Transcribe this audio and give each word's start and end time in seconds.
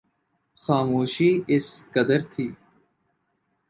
خاموشی 0.61 1.31
اس 1.53 1.67
قدر 1.93 2.19
تھی 2.31 2.47